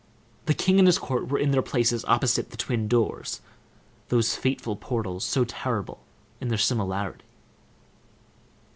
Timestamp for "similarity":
6.57-7.23